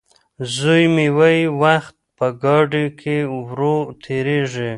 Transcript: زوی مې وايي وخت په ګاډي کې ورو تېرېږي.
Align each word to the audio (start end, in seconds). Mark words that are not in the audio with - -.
زوی 0.55 0.83
مې 0.93 1.07
وايي 1.17 1.45
وخت 1.61 1.95
په 2.17 2.27
ګاډي 2.43 2.85
کې 2.99 3.17
ورو 3.35 3.75
تېرېږي. 4.03 4.69